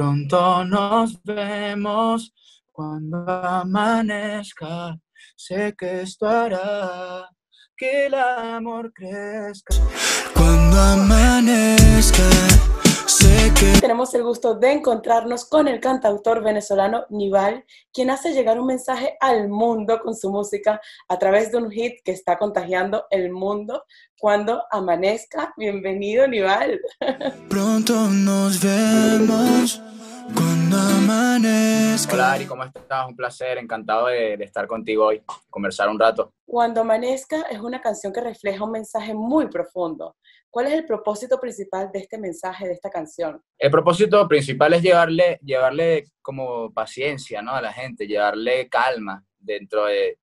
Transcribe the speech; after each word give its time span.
Pronto 0.00 0.64
nos 0.64 1.22
vemos 1.24 2.32
cuando 2.72 3.18
amanezca. 3.28 4.98
Sé 5.36 5.74
que 5.78 6.00
esto 6.00 6.26
hará 6.26 7.28
que 7.76 8.06
el 8.06 8.14
amor 8.14 8.94
crezca. 8.94 9.74
Cuando 10.32 10.80
amanezca. 10.80 12.22
Sé 13.04 13.52
que... 13.60 13.78
Tenemos 13.78 14.14
el 14.14 14.22
gusto 14.22 14.54
de 14.54 14.72
encontrarnos 14.72 15.44
con 15.44 15.68
el 15.68 15.80
cantautor 15.80 16.42
venezolano 16.42 17.04
Nival, 17.10 17.66
quien 17.92 18.08
hace 18.08 18.32
llegar 18.32 18.58
un 18.58 18.68
mensaje 18.68 19.18
al 19.20 19.50
mundo 19.50 20.00
con 20.02 20.16
su 20.16 20.30
música 20.30 20.80
a 21.08 21.18
través 21.18 21.52
de 21.52 21.58
un 21.58 21.70
hit 21.70 21.96
que 22.02 22.12
está 22.12 22.38
contagiando 22.38 23.04
el 23.10 23.30
mundo. 23.32 23.84
Cuando 24.18 24.62
amanezca, 24.70 25.52
bienvenido 25.58 26.26
Nival. 26.26 26.80
Pronto 27.50 28.08
nos 28.08 28.62
vemos 28.62 29.82
cuando 30.70 30.94
amanezca. 30.94 32.14
Hola 32.14 32.32
Ari, 32.32 32.46
¿cómo 32.46 32.62
estás? 32.62 33.08
Un 33.08 33.16
placer, 33.16 33.58
encantado 33.58 34.06
de, 34.06 34.36
de, 34.36 34.44
estar 34.44 34.68
contigo 34.68 35.06
hoy, 35.06 35.20
conversar 35.48 35.88
un 35.88 35.98
rato. 35.98 36.32
Cuando 36.46 36.82
amanezca 36.82 37.42
es 37.50 37.58
una 37.58 37.80
canción 37.80 38.12
que 38.12 38.20
refleja 38.20 38.64
un 38.64 38.70
mensaje 38.70 39.12
muy 39.12 39.48
profundo. 39.48 40.16
¿Cuál 40.48 40.66
es 40.66 40.74
el 40.74 40.86
propósito 40.86 41.40
principal 41.40 41.90
de 41.92 42.00
este 42.00 42.18
mensaje, 42.18 42.66
de 42.66 42.74
esta 42.74 42.88
canción? 42.88 43.42
El 43.58 43.70
propósito 43.70 44.26
principal 44.28 44.74
es 44.74 44.82
llevarle, 44.82 45.40
llevarle 45.42 46.04
como 46.22 46.72
paciencia 46.72 47.42
¿no? 47.42 47.52
a 47.52 47.62
la 47.62 47.72
gente, 47.72 48.06
llevarle 48.06 48.68
calma 48.68 49.24
dentro 49.38 49.86
de, 49.86 50.18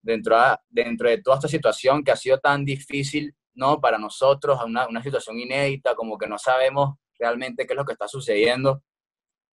dentro, 0.00 0.36
a, 0.36 0.60
dentro 0.68 1.10
de 1.10 1.20
toda 1.20 1.36
esta 1.36 1.48
situación 1.48 2.02
que 2.02 2.12
ha 2.12 2.16
sido 2.16 2.38
tan 2.38 2.64
difícil 2.64 3.34
¿no? 3.54 3.80
para 3.80 3.98
nosotros, 3.98 4.58
una, 4.64 4.86
una 4.88 5.02
situación 5.02 5.38
inédita, 5.38 5.94
como 5.94 6.16
que 6.16 6.26
no 6.26 6.38
sabemos 6.38 6.94
realmente 7.18 7.66
qué 7.66 7.74
es 7.74 7.76
lo 7.76 7.84
que 7.84 7.92
está 7.92 8.08
sucediendo 8.08 8.82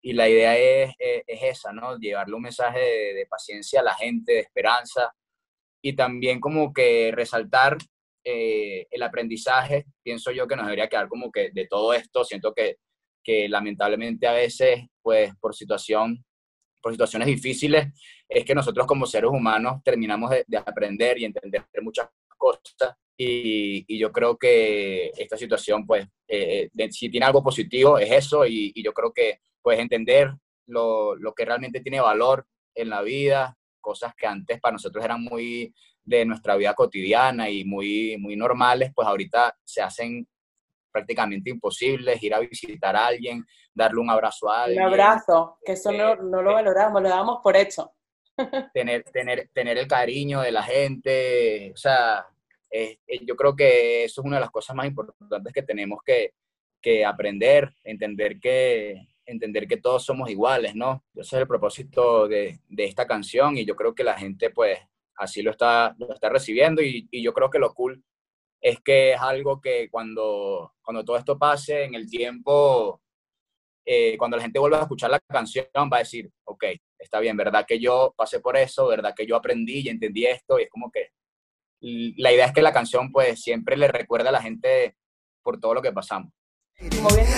y 0.02 0.12
la 0.12 0.28
idea 0.28 0.56
es, 0.56 0.94
es, 0.98 1.22
es, 1.26 1.42
esa, 1.42 1.72
¿no? 1.72 1.98
Llevarle 1.98 2.34
un 2.34 2.42
mensaje 2.42 2.78
de, 2.78 3.14
de, 3.14 3.26
paciencia 3.26 3.80
a 3.80 3.84
la 3.84 3.94
gente, 3.94 4.32
de 4.32 4.40
esperanza 4.40 5.12
y 5.82 5.94
también 5.94 6.40
como 6.40 6.72
que 6.72 7.12
resaltar 7.14 7.78
eh, 8.24 8.86
el 8.90 9.02
aprendizaje, 9.02 9.86
pienso 10.02 10.30
yo 10.30 10.46
que 10.46 10.56
nos 10.56 10.66
debería 10.66 10.88
quedar 10.88 11.08
como 11.08 11.30
que 11.30 11.50
de 11.52 11.66
todo 11.66 11.94
esto, 11.94 12.24
siento 12.24 12.52
que, 12.52 12.76
que 13.22 13.48
lamentablemente 13.48 14.26
a 14.26 14.32
veces, 14.32 14.86
pues 15.02 15.32
por 15.40 15.54
situación, 15.54 16.24
por 16.82 16.92
situaciones 16.92 17.26
difíciles, 17.26 17.88
es 18.28 18.44
que 18.44 18.54
nosotros 18.54 18.86
como 18.86 19.06
seres 19.06 19.30
humanos 19.30 19.82
terminamos 19.84 20.30
de, 20.30 20.44
de 20.46 20.58
aprender 20.58 21.18
y 21.18 21.24
entender 21.24 21.64
muchas 21.82 22.08
cosas 22.36 22.94
y, 23.22 23.84
y, 23.86 23.98
yo 23.98 24.10
creo 24.10 24.38
que 24.38 25.08
esta 25.14 25.36
situación, 25.36 25.86
pues, 25.86 26.06
eh, 26.26 26.70
de, 26.72 26.90
si 26.90 27.10
tiene 27.10 27.26
algo 27.26 27.42
positivo, 27.42 27.98
es 27.98 28.10
eso, 28.10 28.46
y, 28.46 28.72
y 28.74 28.82
yo 28.82 28.94
creo 28.94 29.12
que 29.12 29.40
pues 29.60 29.78
entender 29.78 30.32
lo, 30.66 31.14
lo, 31.16 31.34
que 31.34 31.44
realmente 31.44 31.80
tiene 31.82 32.00
valor 32.00 32.46
en 32.74 32.88
la 32.88 33.02
vida, 33.02 33.58
cosas 33.78 34.14
que 34.16 34.26
antes 34.26 34.58
para 34.58 34.72
nosotros 34.72 35.04
eran 35.04 35.22
muy 35.22 35.74
de 36.02 36.24
nuestra 36.24 36.56
vida 36.56 36.72
cotidiana 36.72 37.50
y 37.50 37.62
muy, 37.62 38.16
muy 38.18 38.36
normales, 38.36 38.90
pues 38.94 39.06
ahorita 39.06 39.54
se 39.64 39.82
hacen 39.82 40.26
prácticamente 40.90 41.50
imposibles, 41.50 42.22
ir 42.22 42.32
a 42.32 42.40
visitar 42.40 42.96
a 42.96 43.06
alguien, 43.08 43.44
darle 43.74 44.00
un 44.00 44.08
abrazo 44.08 44.50
a 44.50 44.62
alguien. 44.62 44.82
Un 44.82 44.88
abrazo, 44.88 45.58
que 45.62 45.72
eso 45.72 45.90
eh, 45.90 45.98
no, 45.98 46.16
no, 46.16 46.40
lo 46.40 46.54
valoramos, 46.54 47.02
lo 47.02 47.08
damos 47.10 47.40
por 47.42 47.54
hecho. 47.54 47.92
Tener, 48.72 49.04
tener, 49.12 49.50
tener 49.52 49.76
el 49.76 49.86
cariño 49.86 50.40
de 50.40 50.52
la 50.52 50.62
gente, 50.62 51.70
o 51.74 51.76
sea, 51.76 52.26
eh, 52.70 52.98
yo 53.26 53.36
creo 53.36 53.56
que 53.56 54.04
eso 54.04 54.20
es 54.20 54.24
una 54.26 54.36
de 54.36 54.42
las 54.42 54.50
cosas 54.50 54.76
más 54.76 54.86
importantes 54.86 55.52
que 55.52 55.62
tenemos 55.62 56.00
que, 56.04 56.34
que 56.80 57.04
aprender, 57.04 57.74
entender 57.84 58.38
que, 58.38 59.08
entender 59.26 59.66
que 59.66 59.76
todos 59.76 60.04
somos 60.04 60.30
iguales, 60.30 60.74
¿no? 60.74 61.04
Ese 61.14 61.36
es 61.36 61.42
el 61.42 61.48
propósito 61.48 62.28
de, 62.28 62.60
de, 62.68 62.84
esta 62.84 63.06
canción 63.06 63.56
y 63.56 63.64
yo 63.64 63.76
creo 63.76 63.94
que 63.94 64.04
la 64.04 64.18
gente 64.18 64.50
pues 64.50 64.78
así 65.16 65.42
lo 65.42 65.50
está, 65.50 65.94
lo 65.98 66.12
está 66.12 66.28
recibiendo 66.28 66.82
y, 66.82 67.08
y, 67.10 67.22
yo 67.22 67.32
creo 67.32 67.50
que 67.50 67.58
lo 67.58 67.74
cool 67.74 68.02
es 68.60 68.80
que 68.80 69.12
es 69.12 69.20
algo 69.20 69.60
que 69.60 69.88
cuando, 69.90 70.74
cuando 70.82 71.04
todo 71.04 71.16
esto 71.16 71.38
pase 71.38 71.84
en 71.84 71.94
el 71.94 72.08
tiempo, 72.08 73.00
eh, 73.84 74.16
cuando 74.18 74.36
la 74.36 74.42
gente 74.42 74.58
vuelva 74.58 74.78
a 74.78 74.82
escuchar 74.82 75.10
la 75.10 75.20
canción 75.20 75.66
va 75.92 75.96
a 75.96 76.00
decir, 76.00 76.30
ok, 76.44 76.64
está 76.98 77.20
bien, 77.20 77.36
¿verdad 77.36 77.64
que 77.66 77.78
yo 77.78 78.14
pasé 78.16 78.40
por 78.40 78.56
eso? 78.56 78.86
¿Verdad 78.86 79.14
que 79.16 79.26
yo 79.26 79.36
aprendí 79.36 79.80
y 79.80 79.88
entendí 79.88 80.26
esto? 80.26 80.58
Y 80.58 80.64
es 80.64 80.70
como 80.70 80.90
que 80.90 81.08
la 81.80 82.32
idea 82.32 82.46
es 82.46 82.52
que 82.52 82.62
la 82.62 82.72
canción 82.72 83.10
pues 83.10 83.40
siempre 83.40 83.76
le 83.76 83.88
recuerda 83.88 84.28
a 84.28 84.32
la 84.32 84.42
gente 84.42 84.96
por 85.42 85.58
todo 85.58 85.74
lo 85.74 85.82
que 85.82 85.92
pasamos. 85.92 86.32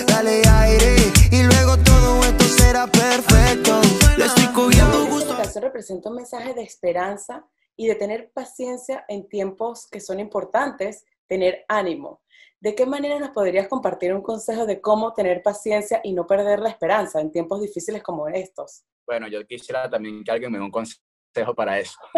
Dale 0.07 0.41
aire 0.47 0.95
y 1.31 1.43
luego 1.43 1.77
todo 1.83 2.21
esto 2.23 2.43
será 2.45 2.87
perfecto. 2.87 3.81
Le 4.17 4.25
estoy 4.25 4.47
cogiendo 4.53 5.05
gusto. 5.07 5.31
Esta 5.31 5.43
canción 5.43 5.63
representa 5.63 6.09
un 6.09 6.15
mensaje 6.15 6.53
de 6.53 6.61
esperanza 6.61 7.45
y 7.75 7.87
de 7.87 7.95
tener 7.95 8.31
paciencia 8.33 9.03
en 9.07 9.27
tiempos 9.27 9.87
que 9.89 9.99
son 9.99 10.19
importantes, 10.19 11.05
tener 11.27 11.65
ánimo. 11.67 12.21
¿De 12.59 12.75
qué 12.75 12.85
manera 12.85 13.19
nos 13.19 13.31
podrías 13.31 13.67
compartir 13.67 14.13
un 14.13 14.21
consejo 14.21 14.65
de 14.65 14.79
cómo 14.79 15.13
tener 15.13 15.43
paciencia 15.43 15.99
y 16.01 16.13
no 16.13 16.25
perder 16.25 16.59
la 16.59 16.69
esperanza 16.69 17.19
en 17.19 17.29
tiempos 17.29 17.61
difíciles 17.61 18.01
como 18.01 18.29
estos? 18.29 18.85
Bueno, 19.05 19.27
yo 19.27 19.45
quisiera 19.45 19.89
también 19.89 20.23
que 20.23 20.31
alguien 20.31 20.49
me 20.49 20.57
dé 20.57 20.63
un 20.63 20.71
consejo 20.71 21.53
para 21.53 21.79
eso. 21.79 21.97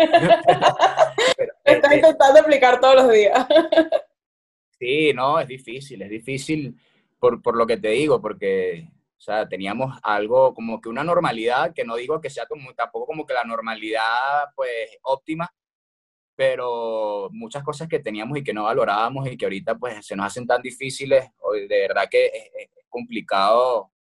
Pero, 1.38 1.54
Está 1.66 1.92
eh, 1.92 1.96
intentando 1.98 2.40
aplicar 2.40 2.80
todos 2.80 2.96
los 2.96 3.12
días. 3.12 3.48
sí, 4.80 5.12
no, 5.14 5.40
es 5.40 5.48
difícil, 5.48 6.02
es 6.04 6.10
difícil 6.10 6.80
por, 7.20 7.42
por, 7.42 7.58
lo 7.58 7.66
que 7.66 7.78
te 7.78 7.90
digo, 7.90 8.22
porque 8.22 8.88
o 9.18 9.22
sea, 9.22 9.48
teníamos 9.48 9.98
algo 10.04 10.54
como 10.54 10.80
que 10.80 10.90
una 10.90 11.04
normalidad, 11.04 11.74
que 11.74 11.84
no 11.84 11.96
digo 11.96 12.22
que 12.22 12.30
sea 12.30 12.46
como, 12.46 12.74
tampoco 12.76 13.08
como 13.08 13.26
que 13.26 13.34
la 13.34 13.44
normalidad 13.44 14.46
pues 14.56 14.98
óptima, 15.02 15.52
pero 16.36 17.30
muchas 17.32 17.64
cosas 17.64 17.88
que 17.88 18.00
teníamos 18.00 18.38
y 18.38 18.44
que 18.44 18.54
no 18.54 18.66
valorábamos 18.66 19.28
y 19.28 19.36
que 19.36 19.46
ahorita 19.46 19.76
pues 19.76 20.06
se 20.06 20.16
nos 20.16 20.28
hacen 20.28 20.46
tan 20.46 20.62
difíciles, 20.62 21.26
de 21.68 21.80
verdad 21.88 22.08
que 22.10 22.28
es, 22.28 22.70
es 22.78 22.86
complicado, 22.90 23.92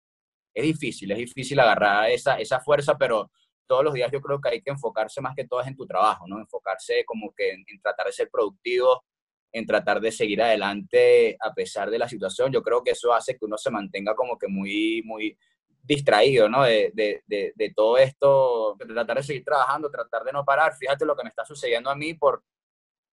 es 0.54 0.64
difícil, 0.64 1.12
es 1.12 1.18
difícil 1.18 1.60
agarrar 1.60 2.12
esa, 2.12 2.40
esa 2.40 2.60
fuerza, 2.60 2.98
pero 2.98 3.32
todos 3.68 3.84
los 3.84 3.94
días 3.94 4.12
yo 4.12 4.22
creo 4.22 4.40
que 4.40 4.50
hay 4.50 4.62
que 4.62 4.72
enfocarse 4.72 5.22
más 5.22 5.36
que 5.36 5.48
todo 5.48 5.62
en 5.64 5.76
tu 5.76 5.86
trabajo, 5.86 6.26
¿no? 6.28 6.40
Enfocarse 6.40 7.04
como 7.06 7.34
que 7.36 7.52
en, 7.52 7.64
en 7.68 7.80
tratar 7.82 8.08
de 8.08 8.14
ser 8.14 8.30
productivo, 8.30 9.04
en 9.52 9.66
tratar 9.66 10.02
de 10.02 10.12
seguir 10.12 10.42
adelante 10.42 11.38
a 11.40 11.54
pesar 11.54 11.90
de 11.90 12.00
la 12.00 12.10
situación. 12.10 12.52
Yo 12.52 12.62
creo 12.62 12.84
que 12.84 12.92
eso 12.92 13.14
hace 13.14 13.38
que 13.38 13.46
uno 13.46 13.58
se 13.58 13.72
mantenga 13.72 14.14
como 14.14 14.38
que 14.38 14.48
muy, 14.48 15.02
muy 15.06 15.38
distraído, 15.82 16.50
¿no? 16.50 16.64
De, 16.64 16.92
de, 16.94 17.22
de, 17.26 17.54
de 17.56 17.74
todo 17.74 17.98
esto, 17.98 18.76
de 18.78 18.86
tratar 18.86 19.18
de 19.18 19.24
seguir 19.24 19.44
trabajando, 19.44 19.90
tratar 19.90 20.24
de 20.24 20.34
no 20.34 20.44
parar. 20.44 20.76
Fíjate 20.76 21.06
lo 21.06 21.16
que 21.16 21.24
me 21.24 21.30
está 21.30 21.46
sucediendo 21.46 21.90
a 21.90 21.96
mí 21.96 22.16
por, 22.16 22.44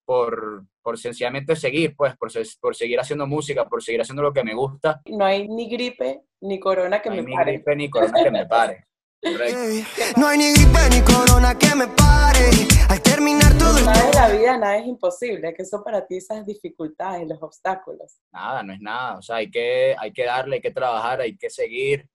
por, 0.05 0.65
por 0.83 0.99
sencillamente 0.99 1.55
seguir, 1.55 1.95
pues, 1.95 2.17
por, 2.17 2.31
por 2.61 2.75
seguir 2.75 2.99
haciendo 2.99 3.27
música, 3.27 3.69
por 3.69 3.83
seguir 3.83 4.01
haciendo 4.01 4.23
lo 4.23 4.33
que 4.33 4.43
me 4.43 4.55
gusta. 4.55 5.01
No 5.07 5.25
hay 5.25 5.49
ni 5.49 5.69
gripe 5.69 6.23
ni 6.41 6.59
corona 6.59 7.01
que 7.01 7.11
no 7.11 7.17
me 7.17 7.23
pare. 7.23 7.53
Ni 7.53 7.59
gripe 7.59 7.77
ni 7.77 7.91
corona 7.91 8.25
que 8.25 8.31
me 8.31 8.47
pare. 8.47 8.87
Hey, 9.25 9.87
no 10.17 10.27
hay 10.27 10.37
ni 10.37 10.53
gripe 10.53 10.81
ni 10.91 11.01
corona 11.03 11.57
que 11.57 11.73
me 11.77 11.87
pare. 11.87 12.51
Al 12.89 13.01
terminar 13.03 13.57
todo 13.57 13.81
nada 13.81 14.07
de 14.07 14.13
la 14.15 14.29
vida, 14.29 14.59
nada 14.59 14.79
es 14.79 14.87
imposible. 14.87 15.55
¿Qué 15.55 15.65
son 15.65 15.85
para 15.85 16.05
ti 16.05 16.17
esas 16.17 16.45
dificultades, 16.45 17.29
los 17.29 17.41
obstáculos? 17.41 18.19
Nada, 18.33 18.65
no 18.65 18.73
es 18.73 18.81
nada. 18.81 19.19
O 19.19 19.23
sea, 19.23 19.37
hay 19.37 19.49
que, 19.49 19.95
hay 19.97 20.13
que 20.13 20.25
darle, 20.25 20.57
hay 20.57 20.61
que 20.61 20.73
trabajar, 20.73 21.21
hay 21.21 21.37
que 21.37 21.51
seguir. 21.51 22.09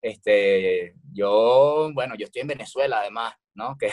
Este, 0.00 0.94
yo, 1.12 1.90
bueno, 1.92 2.14
yo 2.16 2.24
estoy 2.24 2.40
en 2.40 2.48
Venezuela 2.48 3.00
además, 3.00 3.34
¿no? 3.54 3.76
Que, 3.78 3.92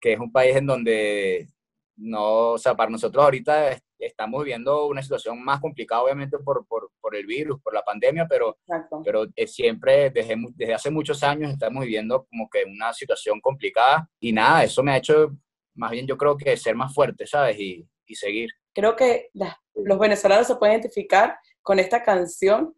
que 0.00 0.12
es 0.12 0.20
un 0.20 0.30
país 0.30 0.54
en 0.54 0.66
donde 0.66 1.48
no, 1.96 2.50
o 2.50 2.58
sea, 2.58 2.76
para 2.76 2.90
nosotros 2.90 3.24
ahorita 3.24 3.72
estamos 4.06 4.42
viviendo 4.42 4.86
una 4.86 5.02
situación 5.02 5.42
más 5.42 5.60
complicada, 5.60 6.02
obviamente, 6.02 6.38
por, 6.38 6.66
por, 6.66 6.90
por 7.00 7.14
el 7.16 7.26
virus, 7.26 7.60
por 7.62 7.74
la 7.74 7.82
pandemia, 7.82 8.26
pero, 8.28 8.58
pero 9.04 9.26
siempre, 9.46 10.10
desde, 10.10 10.36
desde 10.54 10.74
hace 10.74 10.90
muchos 10.90 11.22
años, 11.22 11.52
estamos 11.52 11.84
viviendo 11.84 12.26
como 12.26 12.48
que 12.50 12.64
una 12.64 12.92
situación 12.92 13.40
complicada 13.40 14.08
y 14.20 14.32
nada, 14.32 14.64
eso 14.64 14.82
me 14.82 14.92
ha 14.92 14.96
hecho, 14.96 15.30
más 15.74 15.90
bien 15.90 16.06
yo 16.06 16.16
creo 16.16 16.36
que 16.36 16.56
ser 16.56 16.74
más 16.74 16.92
fuerte, 16.94 17.26
¿sabes? 17.26 17.58
Y, 17.58 17.86
y 18.06 18.14
seguir. 18.14 18.50
Creo 18.74 18.96
que 18.96 19.28
la, 19.34 19.58
los 19.74 19.98
venezolanos 19.98 20.46
se 20.46 20.56
pueden 20.56 20.74
identificar 20.74 21.36
con 21.62 21.78
esta 21.78 22.02
canción 22.02 22.74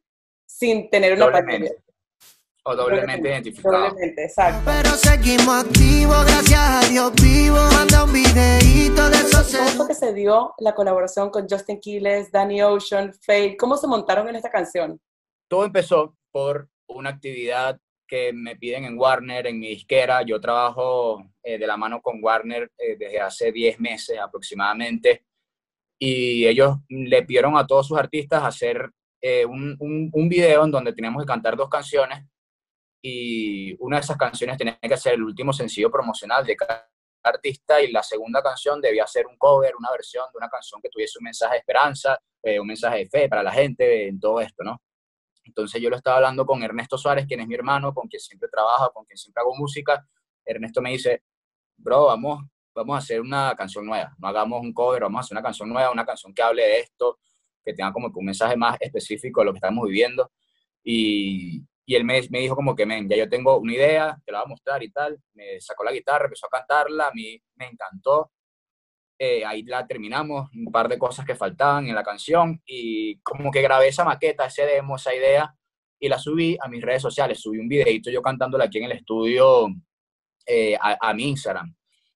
sin 0.47 0.91
tener 0.91 1.15
una 1.15 1.31
pandemia. 1.31 1.73
O 2.67 2.75
doblemente 2.75 3.29
identificado. 3.29 3.91
Doblemente, 3.91 4.25
exacto. 4.25 4.63
Pero 4.65 4.91
seguimos 4.97 5.65
activos, 5.65 6.25
gracias 6.25 6.54
dio 10.15 10.55
la 10.59 10.75
colaboración 10.75 11.31
con 11.31 11.49
Justin 11.49 11.81
Quiles, 11.81 12.31
Danny 12.33 12.63
Ocean, 12.63 13.13
Faye? 13.13 13.57
¿Cómo 13.57 13.77
se 13.77 13.87
montaron 13.87 14.29
en 14.29 14.37
esta 14.37 14.51
canción? 14.51 15.01
Todo 15.49 15.65
empezó 15.65 16.17
por 16.33 16.69
una 16.87 17.11
actividad 17.11 17.79
que 18.07 18.33
me 18.33 18.57
piden 18.57 18.85
en 18.85 18.99
Warner, 18.99 19.47
en 19.47 19.59
mi 19.59 19.69
disquera. 19.69 20.23
Yo 20.23 20.41
trabajo 20.41 21.25
eh, 21.43 21.59
de 21.59 21.67
la 21.67 21.77
mano 21.77 22.01
con 22.01 22.23
Warner 22.23 22.71
eh, 22.79 22.97
desde 22.99 23.21
hace 23.21 23.53
10 23.53 23.81
meses 23.81 24.19
aproximadamente. 24.19 25.25
Y 25.99 26.47
ellos 26.47 26.77
le 26.89 27.23
pidieron 27.23 27.57
a 27.57 27.67
todos 27.67 27.89
sus 27.89 27.99
artistas 27.99 28.43
hacer 28.43 28.91
eh, 29.21 29.45
un 29.47 30.29
video 30.29 30.65
en 30.65 30.71
donde 30.71 30.93
teníamos 30.93 31.23
que 31.23 31.29
cantar 31.29 31.57
dos 31.57 31.69
canciones 31.69 32.25
y 33.07 33.77
una 33.81 33.99
de 33.99 34.03
esas 34.03 34.17
canciones 34.17 34.57
tenía 34.57 34.79
que 34.81 34.97
ser 34.97 35.13
el 35.13 35.23
último 35.23 35.53
sencillo 35.53 35.91
promocional 35.91 36.45
de 36.47 36.57
cada 36.57 36.91
artista 37.25 37.81
y 37.81 37.91
la 37.91 38.03
segunda 38.03 38.43
canción 38.43 38.81
debía 38.81 39.07
ser 39.07 39.27
un 39.27 39.37
cover, 39.37 39.75
una 39.77 39.91
versión 39.91 40.25
de 40.33 40.39
una 40.39 40.49
canción 40.49 40.81
que 40.81 40.89
tuviese 40.89 41.19
un 41.19 41.25
mensaje 41.25 41.55
de 41.55 41.59
esperanza, 41.59 42.19
eh, 42.43 42.61
un 42.61 42.67
mensaje 42.67 42.99
de 42.99 43.07
fe 43.07 43.29
para 43.29 43.43
la 43.43 43.53
gente 43.53 44.09
en 44.09 44.21
todo 44.21 44.41
esto, 44.41 44.63
¿no? 44.63 44.81
Entonces 45.45 45.81
yo 45.81 45.91
lo 45.91 45.97
estaba 45.97 46.17
hablando 46.17 46.47
con 46.47 46.63
Ernesto 46.63 46.97
Suárez, 46.97 47.27
quien 47.27 47.41
es 47.41 47.47
mi 47.47 47.55
hermano, 47.55 47.93
con 47.93 48.09
quien 48.09 48.21
siempre 48.21 48.49
trabajo, 48.49 48.93
con 48.93 49.05
quien 49.05 49.19
siempre 49.19 49.41
hago 49.43 49.55
música. 49.57 50.07
Ernesto 50.45 50.81
me 50.81 50.91
dice, 50.91 51.23
bro, 51.77 52.07
vamos, 52.07 52.45
vamos 52.75 52.95
a 52.95 52.99
hacer 52.99 53.21
una 53.21 53.55
canción 53.57 53.85
nueva, 53.87 54.15
no 54.19 54.29
hagamos 54.29 54.61
un 54.61 54.73
cover, 54.73 55.03
vamos 55.03 55.19
a 55.19 55.21
hacer 55.21 55.35
una 55.35 55.43
canción 55.43 55.69
nueva, 55.69 55.91
una 55.91 56.05
canción 56.05 56.33
que 56.35 56.43
hable 56.43 56.63
de 56.63 56.81
esto, 56.81 57.19
que 57.65 57.73
tenga 57.73 57.93
como 57.93 58.11
un 58.15 58.25
mensaje 58.25 58.57
más 58.57 58.77
específico 58.81 59.41
de 59.41 59.47
lo 59.47 59.53
que 59.53 59.59
estamos 59.59 59.87
viviendo. 59.87 60.31
Y, 60.83 61.63
y 61.87 61.95
él 61.95 62.05
me, 62.05 62.21
me, 62.31 62.41
dijo 62.41 62.57
como 62.57 62.75
que, 62.75 62.87
men, 62.87 63.09
ya 63.09 63.17
yo 63.17 63.29
tengo 63.29 63.59
una 63.59 63.75
idea, 63.75 64.19
te 64.25 64.33
la 64.33 64.39
voy 64.39 64.47
a 64.47 64.49
mostrar 64.49 64.83
y 64.83 64.91
tal. 64.91 65.19
Me 65.35 65.61
sacó 65.61 65.85
la 65.85 65.93
guitarra, 65.93 66.25
empezó 66.25 66.47
a 66.47 66.51
cantarla, 66.51 67.09
a 67.09 67.13
mí 67.13 67.39
me 67.57 67.67
encantó. 67.67 68.31
Eh, 69.19 69.45
ahí 69.45 69.63
la 69.63 69.87
terminamos, 69.87 70.51
un 70.55 70.73
par 70.73 70.89
de 70.89 70.99
cosas 70.99 71.25
que 71.25 71.37
faltaban 71.37 71.87
en 71.87 71.95
la 71.95 72.03
canción 72.03 72.61
y 72.67 73.19
como 73.21 73.51
que 73.51 73.63
grabé 73.63 73.89
esa 73.89 74.05
maqueta, 74.05 74.47
ese 74.47 74.67
demo, 74.67 74.97
esa 74.97 75.15
idea 75.15 75.55
y 76.01 76.09
la 76.09 76.19
subí 76.19 76.57
a 76.61 76.69
mis 76.69 76.83
redes 76.83 77.03
sociales. 77.03 77.41
Subí 77.41 77.59
un 77.59 77.69
videito 77.69 78.11
yo 78.11 78.23
cantándola 78.23 78.65
aquí 78.65 78.79
en 78.79 78.85
el 78.85 78.93
estudio 78.93 79.69
eh, 80.47 80.77
a, 80.81 81.15
mi 81.15 81.29
Instagram. 81.29 81.75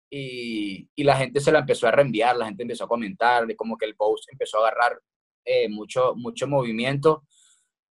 Y, 0.09 0.89
y, 0.95 1.05
la 1.05 1.17
gente 1.17 1.41
se 1.41 1.53
la 1.53 1.59
empezó 1.59 1.89
a 1.89 1.91
reenviar, 1.91 2.37
la 2.37 2.47
gente 2.47 2.62
empezó 2.62 2.85
a 2.85 2.89
comentar, 2.89 3.45
como 3.57 3.77
que 3.77 3.87
el 3.87 3.97
post 3.97 4.31
empezó 4.31 4.59
a 4.59 4.69
agarrar 4.69 5.01
eh, 5.45 5.69
mucho, 5.69 6.15
mucho 6.17 6.47
movimiento 6.47 7.25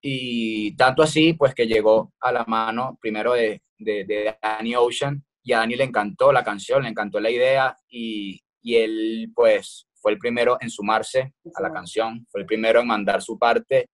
y 0.06 0.76
tanto 0.76 1.02
así, 1.02 1.32
pues 1.32 1.54
que 1.54 1.66
llegó 1.66 2.12
a 2.20 2.30
la 2.30 2.44
mano 2.44 2.98
primero 3.00 3.32
de, 3.32 3.62
de, 3.78 4.36
Danny 4.42 4.76
Ocean 4.76 5.24
y 5.42 5.54
a 5.54 5.60
Danny 5.60 5.76
le 5.76 5.84
encantó 5.84 6.30
la 6.30 6.44
canción, 6.44 6.82
le 6.82 6.90
encantó 6.90 7.20
la 7.20 7.30
idea 7.30 7.74
y, 7.88 8.38
y 8.60 8.76
él 8.76 9.32
pues 9.34 9.88
fue 9.94 10.12
el 10.12 10.18
primero 10.18 10.58
en 10.60 10.68
sumarse 10.68 11.32
a 11.54 11.62
la 11.62 11.72
canción, 11.72 12.26
fue 12.30 12.42
el 12.42 12.46
primero 12.46 12.80
en 12.80 12.86
mandar 12.86 13.22
su 13.22 13.38
parte 13.38 13.88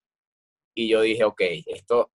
y 0.74 0.88
yo 0.88 1.00
dije, 1.00 1.22
ok, 1.22 1.42
esto 1.66 2.10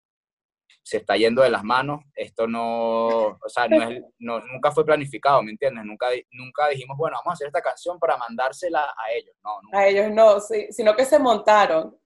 se 0.84 0.98
está 0.98 1.16
yendo 1.16 1.42
de 1.42 1.50
las 1.50 1.64
manos, 1.64 2.02
esto 2.16 2.48
no, 2.48 3.08
o 3.08 3.40
sea, 3.48 3.70
no 3.70 3.82
es, 3.82 4.04
no, 4.20 4.42
nunca 4.42 4.74
fue 4.74 4.86
planificado, 4.86 5.42
¿me 5.42 5.52
entiendes? 5.52 5.86
Nunca, 5.86 6.08
nunca 6.32 6.68
dijimos, 6.68 6.98
bueno, 6.98 7.16
vamos 7.24 7.32
a 7.32 7.36
hacer 7.36 7.48
esta 7.48 7.62
canción 7.62 7.98
para 7.98 8.18
mandársela 8.18 8.82
a 8.82 9.14
ellos, 9.14 9.36
no. 9.42 9.60
A 9.72 9.88
ellos 9.88 10.12
no, 10.12 10.42
sí, 10.42 10.68
sino 10.72 10.98
que 10.98 11.06
se 11.06 11.18
montaron. 11.18 11.98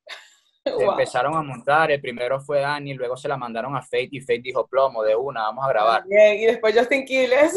empezaron 0.80 1.36
a 1.36 1.42
montar, 1.42 1.92
el 1.92 2.02
primero 2.02 2.40
fue 2.40 2.62
Dani, 2.62 2.94
luego 2.94 3.18
se 3.18 3.28
la 3.28 3.38
mandaron 3.38 3.76
a 3.76 3.82
Fate 3.82 4.10
y 4.12 4.22
Fate 4.22 4.42
dijo, 4.42 4.68
plomo, 4.68 5.04
de 5.04 5.16
una, 5.16 5.44
vamos 5.44 5.66
a 5.66 5.70
grabar. 5.70 6.04
Bien, 6.08 6.38
y 6.38 6.46
después 6.46 6.78
Justin 6.78 7.06
Quiles. 7.06 7.54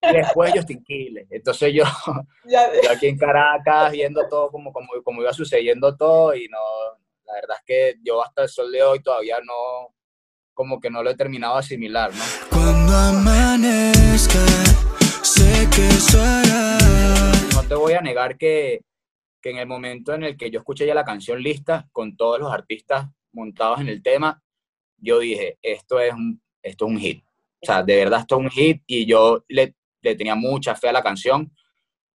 después 0.00 0.52
Justin 0.54 0.82
Quiles. 0.84 1.26
Entonces 1.30 1.72
yo, 1.72 1.84
yo, 2.44 2.90
aquí 2.90 3.08
en 3.08 3.18
Caracas 3.18 3.92
viendo 3.92 4.28
todo 4.28 4.50
como, 4.50 4.72
como, 4.72 4.88
como 5.02 5.22
iba 5.22 5.32
sucediendo 5.32 5.96
todo 5.96 6.34
y 6.34 6.48
no, 6.48 6.58
la 7.24 7.34
verdad 7.34 7.56
es 7.58 7.64
que 7.66 7.94
yo 8.02 8.22
hasta 8.22 8.42
el 8.42 8.48
sol 8.48 8.72
de 8.72 8.82
hoy 8.82 9.00
todavía 9.00 9.38
no, 9.44 9.94
como 10.54 10.80
que 10.80 10.90
no 10.90 11.02
lo 11.02 11.10
he 11.10 11.14
terminado 11.14 11.54
de 11.54 11.60
asimilar, 11.60 12.10
¿no? 12.12 12.24
Cuando 12.50 12.92
amanezca, 12.92 14.38
sé 15.22 15.68
que 15.74 15.88
No 17.54 17.62
te 17.62 17.74
voy 17.74 17.92
a 17.92 18.00
negar 18.00 18.36
que 18.36 18.80
que 19.40 19.50
en 19.50 19.58
el 19.58 19.66
momento 19.66 20.14
en 20.14 20.24
el 20.24 20.36
que 20.36 20.50
yo 20.50 20.60
escuché 20.60 20.86
ya 20.86 20.94
la 20.94 21.04
canción 21.04 21.42
lista, 21.42 21.88
con 21.92 22.16
todos 22.16 22.38
los 22.38 22.52
artistas 22.52 23.08
montados 23.32 23.80
en 23.80 23.88
el 23.88 24.02
tema, 24.02 24.42
yo 24.96 25.20
dije, 25.20 25.58
esto 25.62 26.00
es 26.00 26.12
un, 26.12 26.42
esto 26.62 26.86
es 26.86 26.90
un 26.90 26.98
hit. 26.98 27.24
O 27.60 27.66
sea, 27.66 27.82
de 27.82 27.96
verdad 27.96 28.20
esto 28.20 28.36
es 28.36 28.40
un 28.42 28.50
hit 28.50 28.82
y 28.86 29.06
yo 29.06 29.44
le, 29.48 29.74
le 30.02 30.14
tenía 30.14 30.34
mucha 30.34 30.74
fe 30.74 30.88
a 30.88 30.92
la 30.92 31.02
canción 31.02 31.52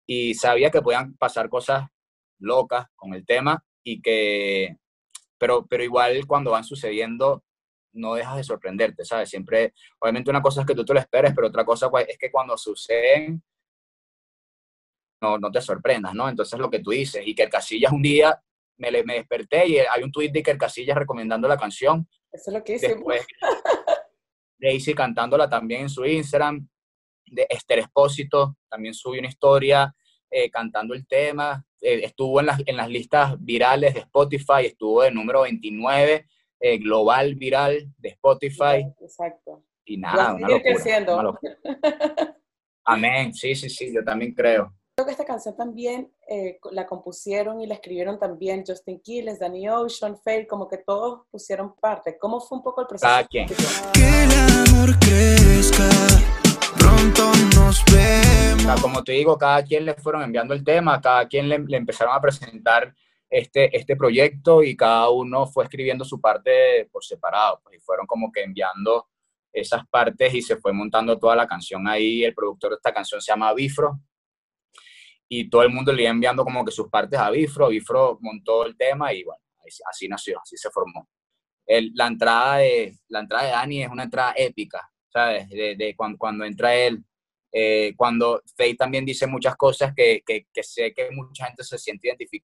y 0.06 0.34
sabía 0.34 0.70
que 0.70 0.82
podían 0.82 1.14
pasar 1.16 1.48
cosas 1.48 1.88
locas 2.38 2.86
con 2.96 3.14
el 3.14 3.26
tema 3.26 3.64
y 3.82 4.00
que, 4.00 4.76
pero, 5.38 5.66
pero 5.66 5.82
igual 5.82 6.26
cuando 6.26 6.52
van 6.52 6.64
sucediendo 6.64 7.44
no 7.92 8.14
dejas 8.14 8.36
de 8.36 8.44
sorprenderte, 8.44 9.04
¿sabes? 9.04 9.28
Siempre, 9.28 9.74
obviamente 9.98 10.30
una 10.30 10.42
cosa 10.42 10.60
es 10.60 10.66
que 10.66 10.74
tú 10.74 10.84
te 10.84 10.94
lo 10.94 11.00
esperes, 11.00 11.32
pero 11.34 11.48
otra 11.48 11.64
cosa 11.64 11.90
pues, 11.90 12.06
es 12.08 12.18
que 12.18 12.30
cuando 12.30 12.56
suceden 12.56 13.42
no, 15.20 15.38
no 15.38 15.50
te 15.50 15.60
sorprendas, 15.60 16.14
¿no? 16.14 16.28
Entonces 16.28 16.58
lo 16.58 16.70
que 16.70 16.80
tú 16.80 16.90
dices, 16.90 17.22
y 17.26 17.34
que 17.34 17.48
Casillas 17.48 17.92
un 17.92 18.02
día 18.02 18.40
me, 18.76 18.90
me 19.02 19.14
desperté 19.14 19.66
y 19.66 19.78
hay 19.78 20.02
un 20.02 20.12
tweet 20.12 20.30
de 20.30 20.38
Iker 20.40 20.58
Casillas 20.58 20.96
recomendando 20.96 21.48
la 21.48 21.56
canción. 21.56 22.08
Eso 22.30 22.50
es 22.50 22.56
lo 22.56 22.64
que 22.64 22.74
hice. 22.74 22.88
Después, 22.88 23.26
Daisy 24.58 24.94
cantándola 24.94 25.48
también 25.48 25.82
en 25.82 25.88
su 25.88 26.04
Instagram, 26.04 26.68
de 27.30 27.46
Esther 27.48 27.80
Espósito 27.80 28.56
también 28.68 28.94
subió 28.94 29.20
una 29.20 29.28
historia 29.28 29.94
eh, 30.30 30.50
cantando 30.50 30.94
el 30.94 31.06
tema, 31.06 31.64
eh, 31.80 32.00
estuvo 32.04 32.40
en 32.40 32.46
las, 32.46 32.60
en 32.66 32.76
las 32.76 32.88
listas 32.88 33.36
virales 33.38 33.94
de 33.94 34.00
Spotify, 34.00 34.66
estuvo 34.66 35.02
de 35.02 35.10
número 35.10 35.42
29, 35.42 36.26
eh, 36.60 36.78
global 36.78 37.34
viral 37.34 37.92
de 37.96 38.08
Spotify. 38.10 38.84
Exacto. 39.00 39.64
Y 39.84 39.96
nada, 39.96 40.34
una 40.34 40.48
locura, 40.48 40.74
Amén, 42.84 43.32
sí, 43.32 43.54
sí, 43.54 43.70
sí, 43.70 43.92
yo 43.94 44.04
también 44.04 44.34
creo. 44.34 44.74
Creo 44.98 45.06
que 45.06 45.12
esta 45.12 45.24
canción 45.24 45.54
también 45.54 46.12
eh, 46.28 46.58
la 46.72 46.84
compusieron 46.84 47.60
y 47.60 47.68
la 47.68 47.74
escribieron 47.74 48.18
también 48.18 48.64
Justin 48.66 48.98
Quiles, 48.98 49.38
Danny 49.38 49.68
Ocean, 49.68 50.18
Faye, 50.18 50.44
como 50.44 50.66
que 50.66 50.78
todos 50.78 51.20
pusieron 51.30 51.76
parte. 51.76 52.18
¿Cómo 52.18 52.40
fue 52.40 52.58
un 52.58 52.64
poco 52.64 52.80
el 52.80 52.88
proceso? 52.88 53.06
Cada 53.06 53.22
quien. 53.22 53.46
Que 53.46 54.24
el 54.24 54.30
amor 54.32 54.98
crezca, 54.98 55.88
pronto 56.76 57.30
nos 57.54 57.84
vemos. 57.84 58.80
como 58.80 59.04
te 59.04 59.12
digo, 59.12 59.38
cada 59.38 59.62
quien 59.62 59.84
le 59.84 59.94
fueron 59.94 60.22
enviando 60.22 60.52
el 60.52 60.64
tema, 60.64 61.00
cada 61.00 61.28
quien 61.28 61.48
le, 61.48 61.64
empezaron 61.76 62.16
a 62.16 62.20
presentar 62.20 62.92
este, 63.30 63.76
este 63.76 63.94
proyecto 63.94 64.64
y 64.64 64.76
cada 64.76 65.10
uno 65.10 65.46
fue 65.46 65.62
escribiendo 65.62 66.04
su 66.04 66.20
parte 66.20 66.88
por 66.90 67.04
separado, 67.04 67.60
pues, 67.62 67.76
y 67.76 67.80
fueron 67.80 68.04
como 68.04 68.32
que 68.32 68.42
enviando 68.42 69.06
esas 69.52 69.86
partes 69.86 70.34
y 70.34 70.42
se 70.42 70.56
fue 70.56 70.72
montando 70.72 71.16
toda 71.20 71.36
la 71.36 71.46
canción 71.46 71.86
ahí. 71.86 72.24
El 72.24 72.34
productor 72.34 72.70
de 72.70 72.76
esta 72.78 72.92
canción 72.92 73.20
se 73.20 73.30
llama 73.30 73.54
Bifro, 73.54 74.00
y 75.28 75.50
todo 75.50 75.62
el 75.62 75.70
mundo 75.70 75.92
le 75.92 76.02
iba 76.02 76.10
enviando 76.10 76.44
como 76.44 76.64
que 76.64 76.72
sus 76.72 76.88
partes 76.88 77.18
a 77.18 77.30
Bifro, 77.30 77.68
Bifro 77.68 78.18
montó 78.20 78.64
el 78.64 78.76
tema 78.76 79.12
y 79.12 79.24
bueno, 79.24 79.42
así 79.90 80.08
nació, 80.08 80.40
así 80.40 80.56
se 80.56 80.70
formó. 80.70 81.08
El, 81.66 81.92
la, 81.94 82.06
entrada 82.06 82.56
de, 82.58 82.96
la 83.08 83.20
entrada 83.20 83.44
de 83.44 83.50
Dani 83.50 83.82
es 83.82 83.90
una 83.90 84.04
entrada 84.04 84.32
épica, 84.36 84.90
¿sabes? 85.12 85.48
De, 85.50 85.76
de 85.76 85.94
cuando, 85.94 86.16
cuando, 86.16 86.44
entra 86.46 86.74
él, 86.74 87.04
eh, 87.52 87.92
cuando 87.94 88.42
Faye 88.56 88.74
también 88.74 89.04
dice 89.04 89.26
muchas 89.26 89.54
cosas 89.56 89.92
que, 89.94 90.22
que, 90.24 90.46
que, 90.52 90.62
sé 90.62 90.94
que 90.94 91.10
mucha 91.10 91.44
gente 91.46 91.62
se 91.62 91.76
siente 91.76 92.08
identificada 92.08 92.48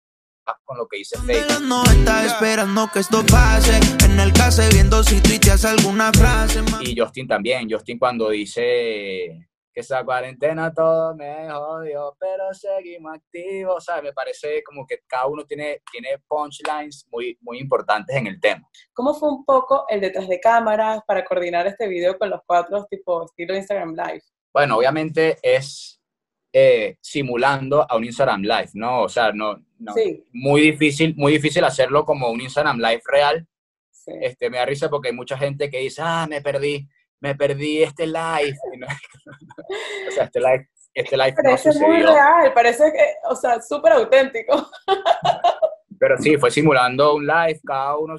con 0.65 0.79
lo 0.79 0.89
que 0.89 0.97
dice 0.97 1.19
Faye. 1.19 1.45
No 1.61 1.85
está 1.85 2.25
esperando 2.25 2.89
que 2.91 3.01
esto 3.01 3.23
pase, 3.27 3.79
en 4.03 4.19
el 4.19 4.33
caso 4.33 4.63
viendo 4.73 5.03
si 5.03 5.21
alguna 5.67 6.11
frase. 6.13 6.63
Y 6.81 6.99
Justin 6.99 7.29
también, 7.29 7.71
Justin 7.71 7.99
cuando 7.99 8.31
dice 8.31 9.51
que 9.73 9.81
esa 9.81 10.05
cuarentena 10.05 10.73
todo 10.73 11.15
me 11.15 11.51
jodió, 11.51 12.17
pero 12.19 12.53
seguimos 12.53 13.15
activos, 13.15 13.77
o 13.77 13.81
sea, 13.81 14.03
me 14.03 14.13
parece 14.13 14.63
como 14.63 14.87
que 14.87 14.99
cada 15.07 15.27
uno 15.27 15.45
tiene, 15.45 15.83
tiene 15.91 16.19
punchlines 16.29 17.07
muy, 17.11 17.37
muy 17.41 17.59
importantes 17.59 18.15
en 18.15 18.27
el 18.27 18.41
tema. 18.41 18.69
¿Cómo 18.93 19.15
fue 19.15 19.31
un 19.31 19.45
poco 19.45 19.85
el 19.89 20.01
detrás 20.01 20.29
de 20.29 20.41
cámaras 20.41 21.01
para 21.07 21.25
coordinar 21.25 21.67
este 21.67 21.89
video 21.89 22.19
con 22.19 22.31
los 22.31 22.41
cuatro, 22.47 22.87
tipo 22.91 23.25
estilo 23.25 23.57
Instagram 23.57 23.95
Live? 23.95 24.23
Bueno, 24.53 24.77
obviamente 24.77 25.39
es 25.43 26.01
eh, 26.53 26.97
simulando 27.01 27.87
a 27.89 27.97
un 27.97 28.05
Instagram 28.05 28.43
Live, 28.43 28.71
¿no? 28.75 29.03
O 29.03 29.09
sea, 29.09 29.33
no, 29.33 29.57
no 29.79 29.95
muy 30.33 30.61
difícil, 30.61 31.15
muy 31.17 31.33
difícil 31.33 31.65
hacerlo 31.65 32.05
como 32.05 32.31
un 32.31 32.41
Instagram 32.41 32.79
Live 32.79 33.03
real. 33.07 33.47
Este, 34.21 34.51
me 34.51 34.59
da 34.59 34.67
risa 34.67 34.91
porque 34.91 35.09
hay 35.09 35.15
mucha 35.15 35.39
gente 35.39 35.71
que 35.71 35.79
dice, 35.79 36.03
ah, 36.05 36.27
me 36.29 36.43
perdí 36.43 36.89
me 37.23 37.37
perdí 37.37 37.83
este 37.83 38.07
live. 38.07 38.59
o 40.09 40.11
sea, 40.11 40.25
este 40.25 40.41
live, 40.41 40.69
este 40.93 41.17
live 41.17 41.35
parece 41.41 41.71
no 41.73 41.87
muy 41.87 42.03
real, 42.03 42.53
parece 42.53 42.93
que, 42.93 43.15
o 43.31 43.37
sea, 43.37 43.63
súper 43.63 43.93
auténtico. 43.93 44.69
Pero 45.99 46.19
sí, 46.19 46.37
fue 46.37 46.51
simulando 46.51 47.15
un 47.15 47.25
live, 47.25 47.61
cada 47.65 47.97
uno 47.97 48.17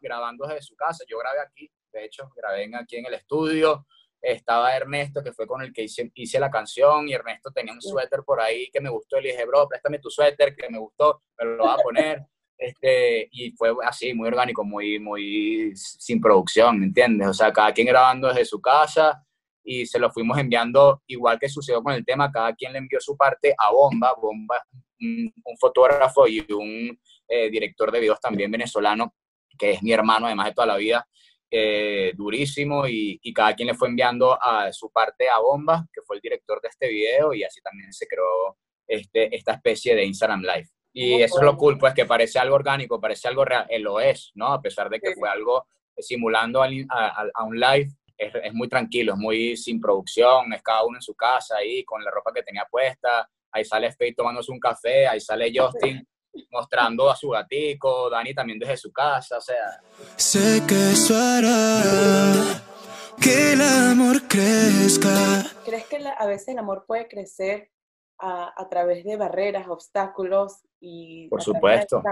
grabando 0.00 0.46
desde 0.46 0.62
su 0.62 0.74
casa. 0.74 1.04
Yo 1.06 1.18
grabé 1.18 1.40
aquí, 1.40 1.70
de 1.92 2.06
hecho, 2.06 2.30
grabé 2.34 2.70
aquí 2.74 2.96
en 2.96 3.06
el 3.06 3.14
estudio. 3.14 3.86
Estaba 4.20 4.74
Ernesto, 4.74 5.22
que 5.22 5.32
fue 5.32 5.46
con 5.46 5.60
el 5.60 5.72
que 5.72 5.82
hice, 5.82 6.10
hice 6.14 6.40
la 6.40 6.50
canción, 6.50 7.06
y 7.06 7.12
Ernesto 7.12 7.50
tenía 7.52 7.72
un 7.74 7.82
suéter 7.82 8.22
por 8.24 8.40
ahí 8.40 8.68
que 8.72 8.80
me 8.80 8.88
gustó. 8.88 9.20
Le 9.20 9.32
dije, 9.32 9.44
bro, 9.44 9.68
préstame 9.68 9.98
tu 9.98 10.10
suéter, 10.10 10.56
que 10.56 10.70
me 10.70 10.78
gustó, 10.78 11.22
me 11.38 11.44
lo 11.44 11.64
voy 11.64 11.74
a 11.78 11.82
poner. 11.82 12.22
Este, 12.58 13.28
y 13.30 13.52
fue 13.52 13.72
así, 13.84 14.12
muy 14.12 14.26
orgánico, 14.26 14.64
muy, 14.64 14.98
muy 14.98 15.72
sin 15.76 16.20
producción, 16.20 16.80
¿me 16.80 16.86
entiendes? 16.86 17.28
O 17.28 17.32
sea, 17.34 17.52
cada 17.52 17.72
quien 17.72 17.86
grabando 17.86 18.28
desde 18.28 18.44
su 18.44 18.60
casa 18.60 19.24
y 19.62 19.86
se 19.86 19.98
lo 20.00 20.10
fuimos 20.10 20.38
enviando, 20.38 21.02
igual 21.06 21.38
que 21.38 21.48
sucedió 21.48 21.82
con 21.82 21.92
el 21.94 22.04
tema, 22.04 22.32
cada 22.32 22.54
quien 22.54 22.72
le 22.72 22.78
envió 22.78 23.00
su 23.00 23.16
parte 23.16 23.54
a 23.56 23.70
Bomba, 23.70 24.12
Bomba, 24.20 24.60
un, 25.00 25.32
fotógrafo 25.60 26.26
y 26.26 26.44
un 26.52 26.98
eh, 27.28 27.48
director 27.50 27.92
de 27.92 28.00
videos 28.00 28.20
también 28.20 28.50
venezolano, 28.50 29.14
que 29.56 29.72
es 29.72 29.82
mi 29.82 29.92
hermano 29.92 30.26
además 30.26 30.46
de 30.46 30.54
toda 30.54 30.66
la 30.66 30.76
vida, 30.76 31.06
eh, 31.50 32.12
durísimo 32.16 32.88
y, 32.88 33.20
cada 33.32 33.54
quien 33.54 33.68
le 33.68 33.74
fue 33.74 33.88
enviando 33.88 34.36
a 34.42 34.72
su 34.72 34.90
parte 34.90 35.28
a 35.28 35.40
Bomba, 35.40 35.86
que 35.92 36.02
fue 36.02 36.16
el 36.16 36.22
director 36.22 36.60
de 36.60 36.68
este 36.68 36.88
video, 36.88 37.34
y 37.34 37.44
así 37.44 37.60
también 37.60 37.92
se 37.92 38.06
creó 38.06 38.56
este, 38.86 39.34
esta 39.36 39.52
especie 39.52 39.94
de 39.94 40.04
Instagram 40.04 40.42
Live. 40.42 40.68
Y 41.00 41.22
eso 41.22 41.38
es 41.38 41.44
lo 41.44 41.56
cool, 41.56 41.78
pues 41.78 41.94
que 41.94 42.06
parece 42.06 42.40
algo 42.40 42.56
orgánico, 42.56 43.00
parece 43.00 43.28
algo 43.28 43.44
real, 43.44 43.66
él 43.68 43.82
lo 43.82 44.00
es, 44.00 44.32
¿no? 44.34 44.48
A 44.48 44.60
pesar 44.60 44.90
de 44.90 44.98
que 44.98 45.14
fue 45.14 45.28
algo 45.28 45.66
simulando 45.96 46.60
a, 46.60 46.68
a, 47.34 47.44
un 47.44 47.58
live, 47.58 47.88
es, 48.16 48.34
es, 48.42 48.52
muy 48.52 48.68
tranquilo, 48.68 49.12
es 49.12 49.18
muy 49.18 49.56
sin 49.56 49.80
producción, 49.80 50.52
es 50.52 50.62
cada 50.62 50.84
uno 50.84 50.98
en 50.98 51.02
su 51.02 51.14
casa 51.14 51.58
ahí 51.58 51.84
con 51.84 52.02
la 52.02 52.10
ropa 52.10 52.32
que 52.34 52.42
tenía 52.42 52.66
puesta, 52.68 53.28
ahí 53.52 53.64
sale 53.64 53.92
Faye 53.92 54.14
tomándose 54.14 54.50
un 54.50 54.58
café, 54.58 55.06
ahí 55.06 55.20
sale 55.20 55.52
Justin 55.54 56.04
mostrando 56.50 57.10
a 57.10 57.16
su 57.16 57.30
gatico, 57.30 58.10
Dani 58.10 58.34
también 58.34 58.58
desde 58.58 58.76
su 58.76 58.92
casa, 58.92 59.38
o 59.38 59.40
sea. 59.40 59.80
Sé 60.16 60.62
que 60.66 60.90
eso 60.92 61.14
hará 61.16 62.62
que 63.20 63.52
el 63.52 63.60
amor 63.62 64.22
crezca. 64.28 65.44
¿Crees 65.64 65.86
que 65.86 65.98
a 66.06 66.26
veces 66.26 66.48
el 66.48 66.58
amor 66.58 66.84
puede 66.86 67.08
crecer 67.08 67.70
a, 68.18 68.52
a 68.56 68.68
través 68.68 69.04
de 69.04 69.16
barreras, 69.16 69.68
obstáculos 69.68 70.64
y 70.80 71.28
Por 71.28 71.42
supuesto. 71.42 72.02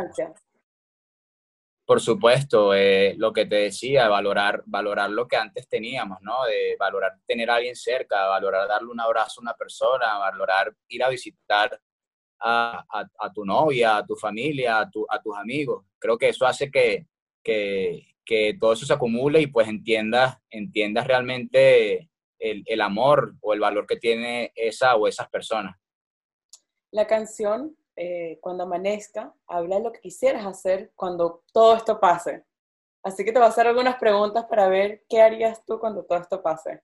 Por 1.87 2.01
supuesto, 2.01 2.75
eh, 2.75 3.15
lo 3.17 3.33
que 3.33 3.47
te 3.47 3.55
decía, 3.55 4.09
valorar, 4.09 4.65
valorar 4.67 5.09
lo 5.09 5.29
que 5.29 5.37
antes 5.37 5.69
teníamos, 5.69 6.19
¿no? 6.21 6.45
De 6.45 6.77
valorar 6.77 7.17
tener 7.25 7.49
a 7.49 7.55
alguien 7.55 7.77
cerca, 7.77 8.27
valorar 8.27 8.67
darle 8.67 8.91
un 8.91 9.01
abrazo 9.01 9.41
a 9.41 9.43
una 9.43 9.55
persona, 9.55 10.19
valorar 10.19 10.75
ir 10.89 11.05
a 11.05 11.09
visitar 11.09 11.81
a, 12.41 12.85
a, 12.91 13.33
tu 13.33 13.45
novia, 13.45 13.99
a 13.99 14.05
tu 14.05 14.17
familia, 14.17 14.81
a, 14.81 14.91
tu, 14.91 15.07
a, 15.09 15.23
tus 15.23 15.37
amigos. 15.37 15.85
Creo 16.01 16.19
que 16.19 16.31
eso 16.31 16.45
hace 16.45 16.73
que, 16.73 17.07
que, 17.45 18.17
que, 18.25 18.57
todo 18.61 18.73
eso 18.73 18.85
se 18.85 18.93
acumule 18.93 19.41
y 19.41 19.47
pues 19.47 19.69
entiendas, 19.69 20.39
entiendas 20.51 21.07
realmente 21.07 22.11
el, 22.41 22.65
el 22.67 22.81
amor 22.81 23.37
o 23.41 23.55
el 23.55 23.61
valor 23.61 23.87
que 23.87 23.97
tiene 23.97 24.51
esa 24.57 24.97
o 24.97 25.07
esas 25.07 25.29
personas. 25.29 25.77
La 26.97 27.07
canción 27.07 27.76
eh, 27.95 28.38
cuando 28.41 28.62
amanezca, 28.62 29.35
habla 29.47 29.76
de 29.76 29.83
lo 29.83 29.93
que 29.93 30.00
quisieras 30.00 30.47
hacer 30.47 30.93
cuando 30.95 31.45
todo 31.53 31.76
esto 31.76 32.00
pase. 32.00 32.47
Así 33.03 33.23
que 33.23 33.33
te 33.33 33.38
voy 33.38 33.45
a 33.45 33.50
hacer 33.50 33.67
algunas 33.67 33.97
preguntas 33.97 34.47
para 34.47 34.67
ver 34.67 35.05
qué 35.07 35.21
harías 35.21 35.62
tú 35.67 35.79
cuando 35.79 36.07
todo 36.07 36.19
esto 36.19 36.43
pase. 36.43 36.81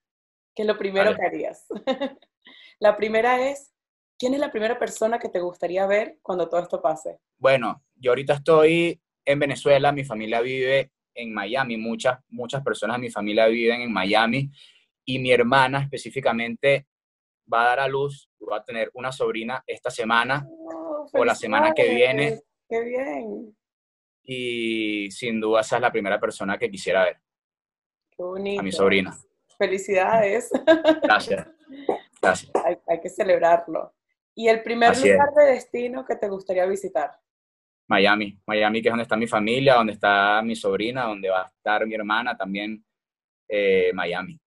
¿Qué 0.55 0.65
es 0.65 0.69
lo 0.69 0.77
primero 0.77 1.17
que 1.17 1.25
harías? 1.25 1.65
la 2.79 2.95
primera 2.95 3.49
es, 3.49 3.73
¿quién 4.19 4.35
es 4.35 4.41
la 4.41 4.51
primera 4.51 4.79
persona 4.79 5.19
que 5.19 5.31
te 5.31 5.41
gustaría 5.41 5.87
ver 5.87 6.19
cuando 6.21 6.47
todo 6.47 6.61
esto 6.61 6.83
pase? 6.83 7.19
Bueno, 7.39 7.83
yo 7.95 8.11
ahorita 8.11 8.35
estoy 8.35 9.01
en 9.25 9.39
Venezuela, 9.39 9.93
mi 9.93 10.05
familia 10.05 10.43
vive 10.43 10.93
en 11.15 11.33
Miami, 11.33 11.79
muchas, 11.79 12.19
muchas 12.29 12.63
personas 12.63 12.99
de 12.99 13.01
mi 13.01 13.11
familia 13.11 13.47
viven 13.47 13.81
en 13.81 13.91
Miami 13.91 14.51
y 15.07 15.19
mi 15.21 15.33
hermana 15.33 15.81
específicamente 15.81 16.87
va 17.53 17.63
a 17.63 17.67
dar 17.69 17.81
a 17.81 17.89
luz, 17.89 18.31
va 18.41 18.59
a 18.59 18.65
tener 18.65 18.91
una 18.95 19.13
sobrina 19.13 19.63
esta 19.67 19.91
semana 19.91 20.47
o 21.13 21.25
la 21.25 21.35
semana 21.35 21.73
que 21.73 21.89
viene. 21.95 22.41
¡Qué 22.69 22.81
bien! 22.81 23.57
Y 24.25 25.11
sin 25.11 25.41
duda 25.41 25.61
esa 25.61 25.77
es 25.77 25.83
la 25.83 25.93
primera 25.93 26.19
persona 26.19 26.59
que 26.59 26.71
quisiera 26.71 27.05
ver. 27.05 27.17
Qué 28.11 28.23
bonito. 28.23 28.61
A 28.61 28.63
mi 28.63 28.73
sobrina. 28.73 29.17
Felicidades. 29.59 30.51
Gracias. 31.03 31.47
Gracias. 32.21 32.53
Hay, 32.89 33.01
que 33.01 33.09
celebrarlo. 33.09 33.95
¿Y 34.35 34.49
el 34.49 34.63
primer 34.63 34.97
lugar 34.97 35.35
de 35.35 35.45
destino 35.53 36.05
que 36.05 36.17
te 36.17 36.29
gustaría 36.29 36.65
visitar? 36.67 37.11
Miami. 37.89 38.39
Miami, 38.47 38.81
que 38.81 38.89
es 38.89 38.93
donde 38.93 39.03
está 39.03 39.17
mi 39.17 39.27
familia, 39.27 39.75
donde 39.75 39.93
está 39.93 40.41
mi 40.43 40.57
sobrina, 40.57 41.05
donde 41.05 41.29
va 41.29 41.43
a 41.43 41.47
estar 41.47 41.87
mi 41.87 41.95
hermana 41.95 42.37
también. 42.37 42.83
Eh, 43.49 43.91
Miami. 43.93 44.41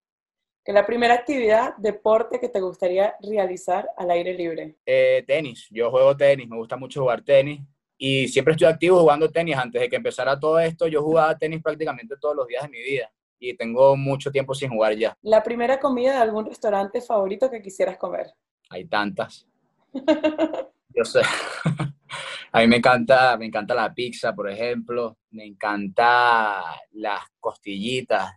¿Qué 0.66 0.72
es 0.72 0.76
la 0.76 0.88
primera 0.88 1.14
actividad, 1.14 1.78
deporte 1.78 2.40
que 2.40 2.50
te 2.50 2.60
gustaría 2.60 3.14
realizar 3.22 3.88
al 3.96 4.10
aire 4.10 4.34
libre? 4.34 4.78
Eh, 4.84 5.24
tenis. 5.28 5.68
Yo 5.70 5.92
juego 5.92 6.18
tenis, 6.18 6.50
me 6.50 6.58
gusta 6.58 6.76
mucho 6.76 7.02
jugar 7.02 7.22
tenis 7.22 7.62
y 8.00 8.28
siempre 8.30 8.54
estoy 8.54 8.68
activo 8.68 9.00
jugando 9.00 9.30
tenis. 9.30 9.56
Antes 9.56 9.80
de 9.80 9.88
que 9.88 9.98
empezara 9.98 10.40
todo 10.40 10.58
esto, 10.58 10.88
yo 10.88 11.04
jugaba 11.04 11.38
tenis 11.38 11.62
prácticamente 11.62 12.16
todos 12.20 12.36
los 12.36 12.48
días 12.48 12.64
de 12.64 12.70
mi 12.70 12.82
vida 12.82 13.12
y 13.38 13.56
tengo 13.56 13.96
mucho 13.96 14.32
tiempo 14.32 14.56
sin 14.56 14.72
jugar 14.72 14.96
ya. 14.96 15.16
¿La 15.22 15.44
primera 15.44 15.80
comida 15.80 16.14
de 16.14 16.22
algún 16.24 16.48
restaurante 16.48 17.00
favorito 17.00 17.48
que 17.52 17.62
quisieras 17.62 17.98
comer? 17.98 18.34
Hay 18.72 18.86
tantas. 18.86 19.48
yo 19.94 21.06
sé. 21.06 21.22
A 22.52 22.62
mí 22.62 22.68
me 22.68 22.78
encanta, 22.78 23.38
me 23.38 23.46
encanta 23.46 23.76
la 23.76 23.94
pizza, 23.94 24.34
por 24.34 24.50
ejemplo. 24.50 25.16
Me 25.30 25.46
encanta 25.46 26.64
las 26.94 27.22
costillitas 27.40 28.32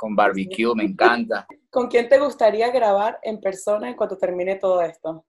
con 0.00 0.16
barbecue, 0.16 0.74
me 0.74 0.84
encanta. 0.84 1.46
¿Con 1.68 1.86
quién 1.86 2.08
te 2.08 2.18
gustaría 2.18 2.70
grabar 2.70 3.18
en 3.22 3.38
persona 3.38 3.86
en 3.86 3.94
cuanto 3.94 4.16
termine 4.16 4.56
todo 4.56 4.80
esto? 4.80 5.26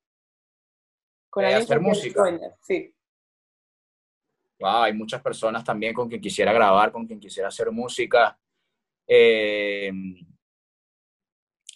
¿Con 1.30 1.44
alguien 1.44 1.64
hacer 1.64 1.82
música? 1.82 2.24
Sí. 2.62 2.96
Wow, 4.62 4.84
hay 4.84 4.94
muchas 4.94 5.22
personas 5.22 5.66
también 5.66 5.94
con 5.94 6.08
quien 6.08 6.22
quisiera 6.22 6.54
grabar, 6.54 6.90
con 6.94 7.06
quien 7.06 7.20
quisiera 7.20 7.50
hacer 7.50 7.70
música. 7.70 8.40
Eh, 9.06 9.92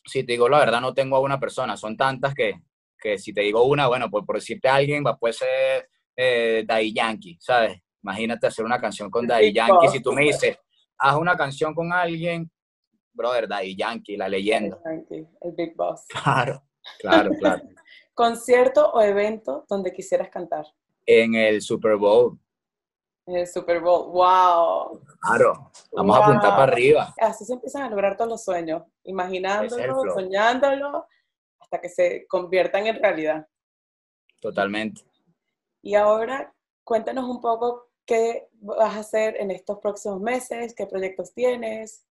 si 0.06 0.24
te 0.24 0.32
digo 0.32 0.48
la 0.48 0.60
verdad, 0.60 0.80
no 0.80 0.94
tengo 0.94 1.18
a 1.18 1.20
una 1.20 1.38
persona, 1.38 1.76
son 1.76 1.98
tantas 1.98 2.34
que, 2.34 2.62
que 2.98 3.18
si 3.18 3.34
te 3.34 3.42
digo 3.42 3.66
una, 3.66 3.88
bueno, 3.88 4.10
pues 4.10 4.24
por 4.26 4.38
decirte 4.38 4.70
a 4.70 4.76
alguien, 4.76 5.04
puede 5.20 5.34
ser 5.34 5.90
eh, 6.16 6.64
Daddy 6.66 6.94
Yankee, 6.94 7.38
¿sabes? 7.42 7.78
Imagínate 8.02 8.48
hacer 8.48 8.64
una 8.64 8.80
canción 8.80 9.12
con 9.12 9.28
Daddy 9.28 9.52
Yankee. 9.52 9.90
Si 9.90 10.02
tú 10.02 10.14
me 10.14 10.22
dices, 10.22 10.58
haz 10.98 11.18
una 11.18 11.36
canción 11.36 11.74
con 11.74 11.92
alguien, 11.92 12.50
brother, 13.16 13.48
Daddy 13.48 13.76
Yankee, 13.76 14.18
la 14.18 14.28
leyenda. 14.28 14.80
Yankee, 14.84 15.28
el 15.42 15.52
Big 15.54 15.76
Boss. 15.76 16.06
Claro, 16.24 16.64
claro, 17.00 17.32
claro. 17.40 17.62
¿Concierto 18.14 18.92
o 18.92 19.02
evento 19.02 19.66
donde 19.68 19.92
quisieras 19.92 20.30
cantar? 20.30 20.66
En 21.06 21.36
el 21.36 21.62
Super 21.62 21.96
Bowl. 21.96 22.40
En 23.28 23.38
el 23.38 23.48
Super 23.48 23.82
Bowl, 23.82 24.12
wow. 24.12 25.02
Claro, 25.20 25.72
vamos 25.92 26.16
a 26.16 26.24
apuntar 26.24 26.52
para 26.52 26.72
arriba. 26.72 27.14
Así 27.20 27.44
se 27.44 27.54
empiezan 27.54 27.84
a 27.84 27.90
lograr 27.90 28.16
todos 28.16 28.30
los 28.30 28.44
sueños, 28.44 28.84
imaginándolo, 29.04 30.04
soñándolo, 30.14 31.08
hasta 31.60 31.82
que 31.82 31.90
se 31.90 32.28
conviertan 32.28 32.86
en 32.86 33.02
realidad. 33.02 33.48
Totalmente. 34.40 35.02
Y 35.82 35.96
ahora, 35.96 36.54
cuéntanos 36.84 37.26
un 37.26 37.42
poco 37.42 37.90
qué 38.06 38.48
vas 38.54 38.96
a 38.96 39.00
hacer 39.00 39.36
en 39.38 39.50
estos 39.50 39.80
próximos 39.80 40.22
meses, 40.22 40.76
qué 40.76 40.86
proyectos 40.86 41.34
tienes 41.34 42.06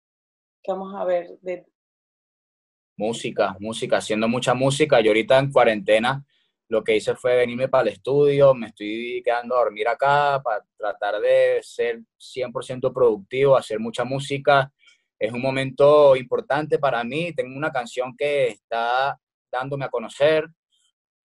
vamos 0.68 0.94
a 0.94 1.04
ver 1.04 1.38
de... 1.40 1.66
Música, 2.96 3.56
música, 3.58 3.96
haciendo 3.96 4.28
mucha 4.28 4.54
música. 4.54 5.00
Yo 5.00 5.10
ahorita 5.10 5.38
en 5.38 5.50
cuarentena 5.50 6.24
lo 6.72 6.82
que 6.82 6.96
hice 6.96 7.14
fue 7.14 7.36
venirme 7.36 7.68
para 7.68 7.82
el 7.82 7.94
estudio, 7.94 8.54
me 8.54 8.68
estoy 8.68 9.22
quedando 9.22 9.54
a 9.54 9.58
dormir 9.58 9.88
acá 9.88 10.40
para 10.42 10.64
tratar 10.76 11.20
de 11.20 11.60
ser 11.62 12.00
100% 12.18 12.92
productivo, 12.94 13.56
hacer 13.56 13.78
mucha 13.78 14.04
música. 14.04 14.72
Es 15.18 15.32
un 15.32 15.42
momento 15.42 16.16
importante 16.16 16.78
para 16.78 17.04
mí, 17.04 17.34
tengo 17.34 17.54
una 17.56 17.70
canción 17.70 18.16
que 18.16 18.48
está 18.48 19.20
dándome 19.50 19.84
a 19.84 19.90
conocer 19.90 20.46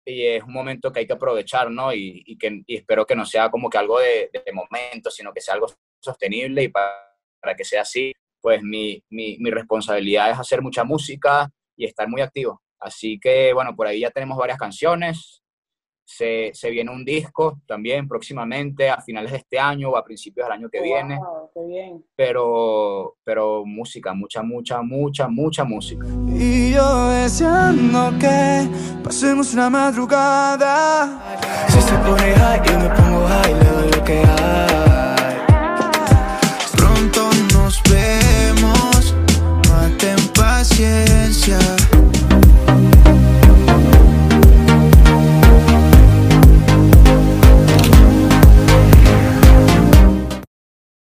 y 0.05 0.27
es 0.27 0.43
un 0.43 0.53
momento 0.53 0.93
que 0.93 1.01
hay 1.01 1.07
que 1.07 1.15
aprovechar, 1.15 1.71
¿no? 1.71 1.93
Y, 1.95 2.37
que, 2.39 2.63
espero 2.67 3.07
que 3.07 3.17
no 3.17 3.25
sea 3.25 3.51
como 3.51 3.71
que 3.71 3.79
algo 3.79 3.99
de, 3.99 4.31
momento, 4.53 5.11
sino 5.11 5.33
que 5.33 5.41
sea 5.41 5.55
algo 5.55 5.69
sostenible 6.01 6.65
y 6.65 6.69
para, 6.69 6.93
para 7.41 7.57
que 7.57 7.65
sea 7.65 7.83
así, 7.83 8.13
pues 8.41 8.63
mi, 8.63 9.03
mi, 9.11 9.37
mi, 9.39 9.51
responsabilidad 9.51 10.31
es 10.31 10.39
hacer 10.39 10.63
mucha 10.63 10.85
música 10.85 11.51
y 11.77 11.85
estar 11.85 12.09
muy 12.09 12.21
activo. 12.21 12.63
Así 12.79 13.19
que, 13.21 13.53
bueno, 13.53 13.75
por 13.77 13.87
ahí 13.87 14.01
ya 14.01 14.11
tenemos 14.11 14.39
varias 14.39 14.59
canciones. 14.59 15.43
Se, 16.05 16.51
se, 16.55 16.71
viene 16.71 16.91
un 16.91 17.05
disco 17.05 17.61
también 17.67 18.09
próximamente, 18.09 18.91
a 18.91 19.01
finales 19.01 19.31
de 19.31 19.39
este 19.39 19.61
año 19.61 19.91
o 19.91 19.97
a 19.97 20.03
principios 20.03 20.47
del 20.47 20.55
año 20.55 20.69
que 20.69 20.83
viene. 20.83 21.21
Qué 21.55 21.61
bien. 21.69 22.05
Pero, 22.17 23.17
pero 23.23 23.65
música, 23.65 24.13
mucha, 24.13 24.43
mucha, 24.43 24.83
mucha, 24.83 25.29
mucha 25.29 25.63
música. 25.63 26.05
Y 26.35 26.73
yo 26.73 27.11
deseando 27.11 28.19
que 28.19 28.69
pasemos 29.05 29.55
una 29.55 29.71
madrugada. 29.71 31.39
Si 31.69 31.81
se 31.81 31.95
pone 31.99 32.33
high, 32.33 32.61
yo 32.67 32.79
me 32.81 32.89
pongo 32.89 33.27
high, 33.29 33.55
le 33.55 33.71
doy 33.71 33.91
lo 33.93 34.05
que 34.05 34.19
hay. 34.19 35.00
conciencia. 40.81 42.00